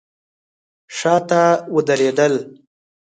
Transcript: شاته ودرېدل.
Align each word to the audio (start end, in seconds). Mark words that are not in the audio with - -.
شاته 0.97 1.43
ودرېدل. 1.73 2.33